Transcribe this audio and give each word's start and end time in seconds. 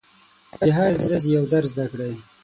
د 0.65 0.67
هرې 0.77 0.95
ورځې 1.05 1.29
یو 1.37 1.45
درس 1.53 1.69
زده 1.73 1.85
کړئ. 1.91 2.13